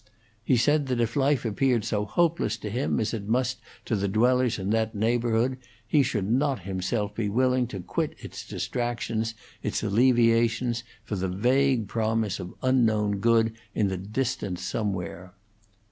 [0.43, 4.07] He said that if life appeared so hopeless to him as it must to the
[4.07, 9.83] dwellers in that neighborhood he should not himself be willing to quit its distractions, its
[9.83, 15.35] alleviations, for the vague promise of unknown good in the distance somewhere.